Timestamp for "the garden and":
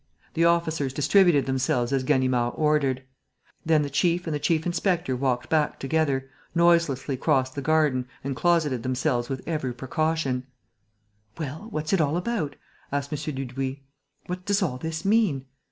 7.53-8.35